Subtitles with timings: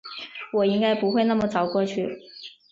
[0.53, 2.23] 我应该不会那么早过去